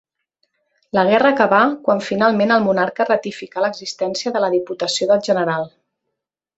La 0.97 1.03
guerra 1.09 1.31
acabà 1.37 1.59
quan 1.89 2.01
finalment 2.07 2.55
el 2.57 2.65
monarca 2.71 3.09
ratificà 3.11 3.67
l'existència 3.67 4.35
de 4.39 4.45
la 4.47 4.53
Diputació 4.59 5.13
del 5.15 5.27
General. 5.33 5.73